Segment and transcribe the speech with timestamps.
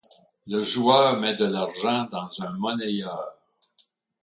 [0.47, 3.35] Le joueur met de l’argent dans un monnayeur.